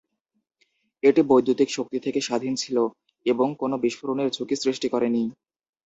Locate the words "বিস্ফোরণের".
3.83-4.29